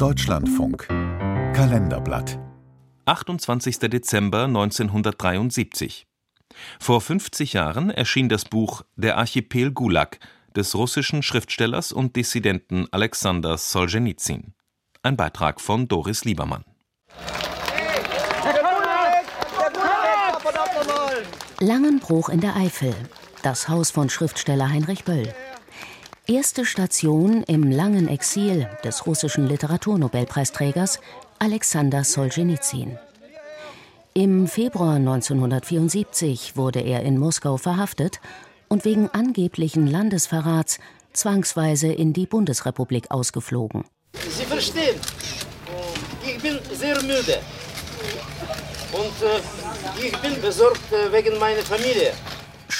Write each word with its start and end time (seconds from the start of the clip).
Deutschlandfunk 0.00 0.86
Kalenderblatt 0.88 2.38
28. 3.04 3.80
Dezember 3.80 4.44
1973. 4.44 6.06
Vor 6.80 7.02
50 7.02 7.52
Jahren 7.52 7.90
erschien 7.90 8.30
das 8.30 8.46
Buch 8.46 8.80
Der 8.96 9.18
Archipel 9.18 9.72
Gulag 9.72 10.18
des 10.56 10.74
russischen 10.74 11.22
Schriftstellers 11.22 11.92
und 11.92 12.16
Dissidenten 12.16 12.86
Alexander 12.90 13.58
Solschenizyn. 13.58 14.54
Ein 15.02 15.18
Beitrag 15.18 15.60
von 15.60 15.86
Doris 15.86 16.24
Liebermann. 16.24 16.64
Langenbruch 21.58 22.30
in 22.30 22.40
der 22.40 22.56
Eifel, 22.56 22.94
das 23.42 23.68
Haus 23.68 23.90
von 23.90 24.08
Schriftsteller 24.08 24.70
Heinrich 24.70 25.04
Böll. 25.04 25.30
Erste 26.30 26.64
Station 26.64 27.42
im 27.48 27.72
langen 27.72 28.06
Exil 28.06 28.68
des 28.84 29.04
russischen 29.04 29.48
Literaturnobelpreisträgers 29.48 31.00
Alexander 31.40 32.04
Solschenizyn. 32.04 32.96
Im 34.14 34.46
Februar 34.46 34.94
1974 34.94 36.56
wurde 36.56 36.82
er 36.82 37.02
in 37.02 37.18
Moskau 37.18 37.56
verhaftet 37.56 38.20
und 38.68 38.84
wegen 38.84 39.08
angeblichen 39.08 39.88
Landesverrats 39.88 40.78
zwangsweise 41.12 41.88
in 41.88 42.12
die 42.12 42.26
Bundesrepublik 42.26 43.10
ausgeflogen. 43.10 43.82
Sie 44.12 44.44
verstehen, 44.44 45.00
ich 46.24 46.40
bin 46.40 46.60
sehr 46.72 47.02
müde 47.02 47.40
und 48.92 49.26
äh, 49.26 50.06
ich 50.06 50.16
bin 50.18 50.40
besorgt 50.40 50.92
äh, 50.92 51.12
wegen 51.12 51.36
meiner 51.40 51.62
Familie. 51.62 52.12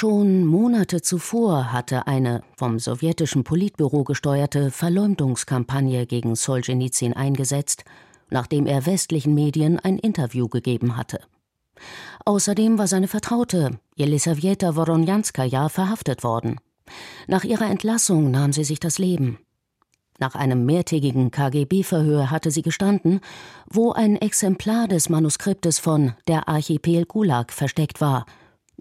Schon 0.00 0.46
Monate 0.46 1.02
zuvor 1.02 1.74
hatte 1.74 2.06
eine 2.06 2.42
vom 2.56 2.78
sowjetischen 2.78 3.44
Politbüro 3.44 4.02
gesteuerte 4.02 4.70
Verleumdungskampagne 4.70 6.06
gegen 6.06 6.36
Solzhenitsyn 6.36 7.12
eingesetzt, 7.12 7.84
nachdem 8.30 8.64
er 8.64 8.86
westlichen 8.86 9.34
Medien 9.34 9.78
ein 9.78 9.98
Interview 9.98 10.48
gegeben 10.48 10.96
hatte. 10.96 11.20
Außerdem 12.24 12.78
war 12.78 12.86
seine 12.86 13.08
Vertraute, 13.08 13.78
Jelisaweta 13.94 14.74
Woronjanskaja, 14.74 15.68
verhaftet 15.68 16.24
worden. 16.24 16.56
Nach 17.26 17.44
ihrer 17.44 17.68
Entlassung 17.68 18.30
nahm 18.30 18.54
sie 18.54 18.64
sich 18.64 18.80
das 18.80 18.96
Leben. 18.96 19.38
Nach 20.18 20.34
einem 20.34 20.64
mehrtägigen 20.64 21.30
KGB-Verhör 21.30 22.30
hatte 22.30 22.50
sie 22.50 22.62
gestanden, 22.62 23.20
wo 23.70 23.92
ein 23.92 24.16
Exemplar 24.16 24.88
des 24.88 25.10
Manuskriptes 25.10 25.78
von 25.78 26.14
Der 26.26 26.48
Archipel 26.48 27.04
Gulag 27.04 27.52
versteckt 27.52 28.00
war. 28.00 28.24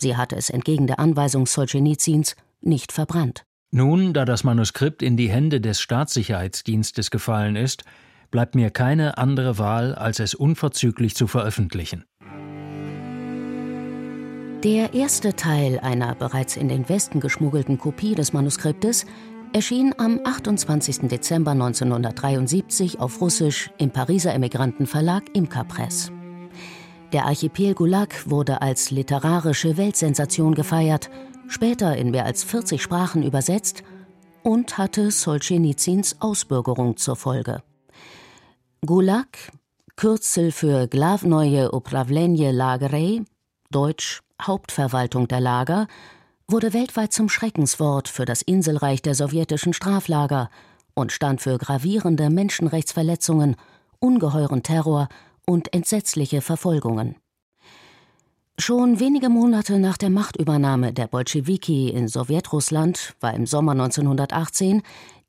Sie 0.00 0.16
hatte 0.16 0.36
es 0.36 0.50
entgegen 0.50 0.86
der 0.86 0.98
Anweisung 0.98 1.46
Solzhenitsyns 1.46 2.36
nicht 2.60 2.92
verbrannt. 2.92 3.44
Nun, 3.70 4.14
da 4.14 4.24
das 4.24 4.44
Manuskript 4.44 5.02
in 5.02 5.16
die 5.16 5.28
Hände 5.28 5.60
des 5.60 5.80
Staatssicherheitsdienstes 5.80 7.10
gefallen 7.10 7.56
ist, 7.56 7.84
bleibt 8.30 8.54
mir 8.54 8.70
keine 8.70 9.18
andere 9.18 9.58
Wahl, 9.58 9.94
als 9.94 10.20
es 10.20 10.34
unverzüglich 10.34 11.14
zu 11.14 11.26
veröffentlichen. 11.26 12.04
Der 14.64 14.92
erste 14.94 15.36
Teil 15.36 15.78
einer 15.78 16.14
bereits 16.14 16.56
in 16.56 16.68
den 16.68 16.88
Westen 16.88 17.20
geschmuggelten 17.20 17.78
Kopie 17.78 18.14
des 18.14 18.32
Manuskriptes 18.32 19.06
erschien 19.52 19.94
am 19.98 20.20
28. 20.24 21.08
Dezember 21.08 21.52
1973 21.52 22.98
auf 22.98 23.20
Russisch 23.20 23.70
im 23.78 23.90
Pariser 23.90 24.34
Emigrantenverlag 24.34 25.24
Imka 25.32 25.64
Press. 25.64 26.10
Der 27.12 27.24
Archipel 27.24 27.74
Gulag 27.74 28.28
wurde 28.28 28.60
als 28.60 28.90
literarische 28.90 29.78
Weltsensation 29.78 30.54
gefeiert, 30.54 31.08
später 31.48 31.96
in 31.96 32.10
mehr 32.10 32.26
als 32.26 32.44
40 32.44 32.82
Sprachen 32.82 33.22
übersetzt 33.22 33.82
und 34.42 34.76
hatte 34.76 35.10
Solzhenitsyns 35.10 36.20
Ausbürgerung 36.20 36.98
zur 36.98 37.16
Folge. 37.16 37.62
Gulag, 38.84 39.38
Kürzel 39.96 40.52
für 40.52 40.86
Glavneue 40.86 41.74
Upravlenie 41.74 42.50
Lagerei, 42.50 43.22
Deutsch 43.70 44.20
Hauptverwaltung 44.40 45.28
der 45.28 45.40
Lager, 45.40 45.88
wurde 46.46 46.74
weltweit 46.74 47.14
zum 47.14 47.30
Schreckenswort 47.30 48.08
für 48.08 48.26
das 48.26 48.42
Inselreich 48.42 49.00
der 49.00 49.14
sowjetischen 49.14 49.72
Straflager 49.72 50.50
und 50.94 51.10
stand 51.10 51.40
für 51.40 51.56
gravierende 51.56 52.28
Menschenrechtsverletzungen, 52.28 53.56
ungeheuren 53.98 54.62
Terror 54.62 55.08
und 55.48 55.72
entsetzliche 55.72 56.42
Verfolgungen. 56.42 57.16
Schon 58.58 59.00
wenige 59.00 59.30
Monate 59.30 59.78
nach 59.78 59.96
der 59.96 60.10
Machtübernahme 60.10 60.92
der 60.92 61.06
Bolschewiki 61.06 61.88
in 61.88 62.06
Sowjetrussland 62.06 63.14
war 63.20 63.32
im 63.32 63.46
Sommer 63.46 63.72
1918 63.72 64.82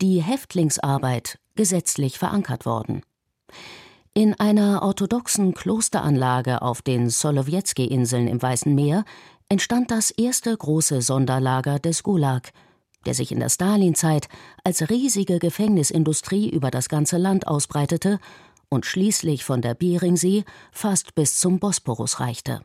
die 0.00 0.22
Häftlingsarbeit 0.22 1.38
gesetzlich 1.54 2.18
verankert 2.18 2.64
worden. 2.64 3.02
In 4.14 4.32
einer 4.34 4.82
orthodoxen 4.82 5.52
Klosteranlage 5.52 6.62
auf 6.62 6.80
den 6.80 7.10
Solowjetski-Inseln 7.10 8.26
im 8.26 8.40
Weißen 8.40 8.74
Meer 8.74 9.04
entstand 9.50 9.90
das 9.90 10.10
erste 10.10 10.56
große 10.56 11.02
Sonderlager 11.02 11.78
des 11.78 12.02
Gulag, 12.02 12.52
der 13.04 13.12
sich 13.12 13.32
in 13.32 13.40
der 13.40 13.50
Stalinzeit 13.50 14.28
als 14.64 14.88
riesige 14.88 15.38
Gefängnisindustrie 15.38 16.48
über 16.48 16.70
das 16.70 16.88
ganze 16.88 17.18
Land 17.18 17.46
ausbreitete 17.46 18.18
und 18.68 18.86
schließlich 18.86 19.44
von 19.44 19.62
der 19.62 19.74
Beringsee 19.74 20.44
fast 20.72 21.14
bis 21.14 21.38
zum 21.38 21.58
Bosporus 21.58 22.20
reichte. 22.20 22.62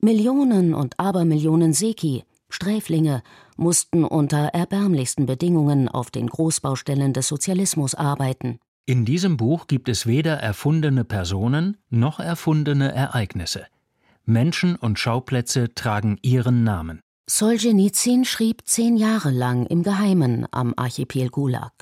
Millionen 0.00 0.74
und 0.74 0.98
Abermillionen 0.98 1.72
Seki, 1.72 2.24
Sträflinge, 2.48 3.22
mussten 3.56 4.04
unter 4.04 4.48
erbärmlichsten 4.48 5.26
Bedingungen 5.26 5.88
auf 5.88 6.10
den 6.10 6.26
Großbaustellen 6.26 7.12
des 7.12 7.28
Sozialismus 7.28 7.94
arbeiten. 7.94 8.58
In 8.84 9.04
diesem 9.04 9.36
Buch 9.36 9.68
gibt 9.68 9.88
es 9.88 10.06
weder 10.06 10.34
erfundene 10.34 11.04
Personen 11.04 11.76
noch 11.88 12.18
erfundene 12.18 12.92
Ereignisse. 12.92 13.66
Menschen 14.24 14.76
und 14.76 14.98
Schauplätze 14.98 15.72
tragen 15.74 16.18
ihren 16.22 16.64
Namen. 16.64 17.00
Solzhenitsyn 17.30 18.24
schrieb 18.24 18.62
zehn 18.64 18.96
Jahre 18.96 19.30
lang 19.30 19.66
im 19.66 19.84
Geheimen 19.84 20.46
am 20.50 20.74
Archipel 20.76 21.28
Gulag. 21.28 21.72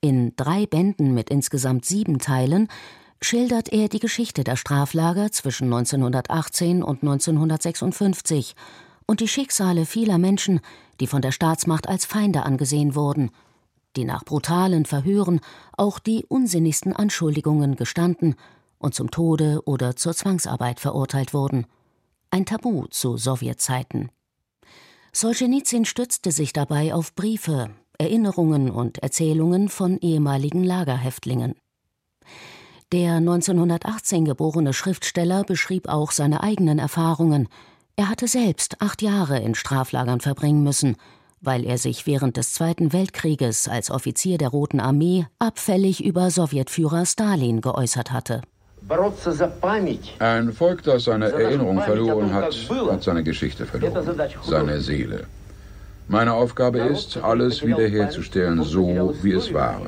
In 0.00 0.34
drei 0.36 0.66
Bänden 0.66 1.12
mit 1.12 1.28
insgesamt 1.28 1.84
sieben 1.84 2.18
Teilen 2.18 2.68
schildert 3.20 3.72
er 3.72 3.88
die 3.88 3.98
Geschichte 3.98 4.44
der 4.44 4.54
Straflager 4.54 5.32
zwischen 5.32 5.64
1918 5.64 6.84
und 6.84 7.02
1956 7.02 8.54
und 9.06 9.20
die 9.20 9.26
Schicksale 9.26 9.86
vieler 9.86 10.18
Menschen, 10.18 10.60
die 11.00 11.08
von 11.08 11.20
der 11.20 11.32
Staatsmacht 11.32 11.88
als 11.88 12.04
Feinde 12.04 12.44
angesehen 12.44 12.94
wurden, 12.94 13.30
die 13.96 14.04
nach 14.04 14.24
brutalen 14.24 14.84
Verhören 14.84 15.40
auch 15.76 15.98
die 15.98 16.24
unsinnigsten 16.28 16.92
Anschuldigungen 16.92 17.74
gestanden 17.74 18.36
und 18.78 18.94
zum 18.94 19.10
Tode 19.10 19.62
oder 19.64 19.96
zur 19.96 20.14
Zwangsarbeit 20.14 20.78
verurteilt 20.78 21.34
wurden. 21.34 21.66
Ein 22.30 22.46
Tabu 22.46 22.86
zu 22.86 23.16
Sowjetzeiten. 23.16 24.10
Solzhenitsyn 25.12 25.84
stützte 25.84 26.30
sich 26.30 26.52
dabei 26.52 26.94
auf 26.94 27.14
Briefe, 27.14 27.70
Erinnerungen 27.98 28.70
und 28.70 28.98
Erzählungen 28.98 29.68
von 29.68 29.98
ehemaligen 29.98 30.62
Lagerhäftlingen. 30.62 31.56
Der 32.92 33.16
1918 33.16 34.24
geborene 34.24 34.72
Schriftsteller 34.72 35.44
beschrieb 35.44 35.88
auch 35.88 36.10
seine 36.12 36.42
eigenen 36.42 36.78
Erfahrungen. 36.78 37.48
Er 37.96 38.08
hatte 38.08 38.28
selbst 38.28 38.80
acht 38.80 39.02
Jahre 39.02 39.40
in 39.40 39.54
Straflagern 39.54 40.20
verbringen 40.20 40.62
müssen, 40.62 40.96
weil 41.40 41.64
er 41.64 41.76
sich 41.76 42.06
während 42.06 42.36
des 42.36 42.54
Zweiten 42.54 42.92
Weltkrieges 42.92 43.68
als 43.68 43.90
Offizier 43.90 44.38
der 44.38 44.48
Roten 44.48 44.80
Armee 44.80 45.26
abfällig 45.38 46.02
über 46.02 46.30
Sowjetführer 46.30 47.04
Stalin 47.04 47.60
geäußert 47.60 48.12
hatte. 48.12 48.42
Ein 50.20 50.52
Volk, 50.52 50.82
das 50.84 51.04
seine 51.04 51.30
Erinnerung 51.30 51.80
verloren 51.82 52.32
hat, 52.32 52.54
hat 52.54 53.02
seine 53.02 53.22
Geschichte 53.22 53.66
verloren, 53.66 54.30
seine 54.42 54.80
Seele. 54.80 55.26
Meine 56.08 56.32
Aufgabe 56.32 56.78
ist, 56.78 57.18
alles 57.18 57.64
wiederherzustellen, 57.64 58.62
so 58.62 59.14
wie 59.22 59.32
es 59.32 59.52
war. 59.52 59.82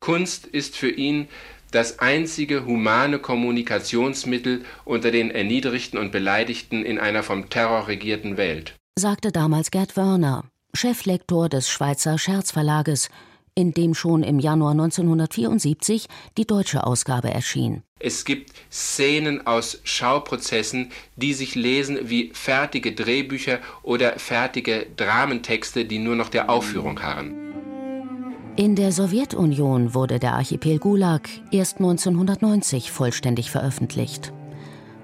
Kunst 0.00 0.46
ist 0.46 0.76
für 0.76 0.90
ihn 0.90 1.28
das 1.70 1.98
einzige 1.98 2.66
humane 2.66 3.18
Kommunikationsmittel 3.18 4.62
unter 4.84 5.10
den 5.10 5.30
Erniedrigten 5.30 5.98
und 5.98 6.12
Beleidigten 6.12 6.84
in 6.84 6.98
einer 6.98 7.22
vom 7.22 7.48
Terror 7.48 7.88
regierten 7.88 8.36
Welt, 8.36 8.74
sagte 8.98 9.32
damals 9.32 9.70
Gerd 9.70 9.96
Wörner, 9.96 10.44
Cheflektor 10.74 11.48
des 11.48 11.68
Schweizer 11.68 12.18
Scherzverlages, 12.18 13.10
in 13.58 13.72
dem 13.72 13.92
schon 13.92 14.22
im 14.22 14.38
Januar 14.38 14.70
1974 14.70 16.06
die 16.36 16.46
deutsche 16.46 16.86
Ausgabe 16.86 17.30
erschien. 17.30 17.82
Es 17.98 18.24
gibt 18.24 18.52
Szenen 18.70 19.48
aus 19.48 19.80
Schauprozessen, 19.82 20.90
die 21.16 21.34
sich 21.34 21.56
lesen 21.56 21.98
wie 22.04 22.30
fertige 22.32 22.92
Drehbücher 22.92 23.58
oder 23.82 24.16
fertige 24.20 24.86
Dramentexte, 24.96 25.86
die 25.86 25.98
nur 25.98 26.14
noch 26.14 26.28
der 26.28 26.50
Aufführung 26.50 27.02
harren. 27.02 27.34
In 28.54 28.76
der 28.76 28.92
Sowjetunion 28.92 29.92
wurde 29.92 30.20
der 30.20 30.34
Archipel 30.34 30.78
Gulag 30.78 31.28
erst 31.50 31.78
1990 31.78 32.92
vollständig 32.92 33.50
veröffentlicht. 33.50 34.32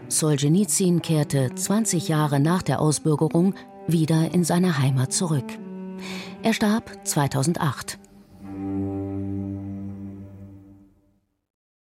Solzhenitsyn 0.07 1.03
kehrte 1.03 1.53
20 1.53 2.07
Jahre 2.07 2.39
nach 2.39 2.63
der 2.63 2.81
Ausbürgerung 2.81 3.57
wieder 3.89 4.33
in 4.33 4.45
seine 4.45 4.79
Heimat 4.79 5.13
zurück. 5.13 5.47
Er 6.45 6.53
starb 6.53 6.93
2008 7.05 7.99